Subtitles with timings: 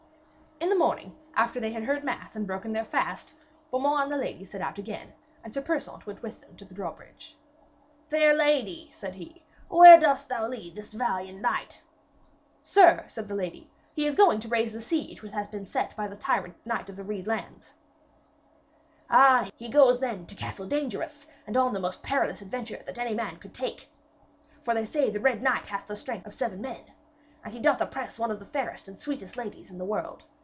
[0.61, 3.33] In the morning, after they had heard mass and broken their fast,
[3.71, 5.11] Beaumains and the lady set out again,
[5.43, 7.35] and Sir Persaunt went with them to the drawbridge.
[8.09, 11.81] 'Fair lady,' said he, 'where dost thou lead this valiant knight?'
[12.61, 15.95] 'Sir,' said the lady, 'he is going to raise the siege which hath been set
[15.95, 17.73] by the tyrant knight of the Reed Lands.'
[19.09, 23.15] 'Ah, then he goes to Castle Dangerous, and on the most perilous adventure that any
[23.15, 23.89] man could take.
[24.63, 26.85] For they say the Red Knight hath the strength of seven men.
[27.43, 30.23] And he doth oppress one of the fairest and sweetest ladies in the world.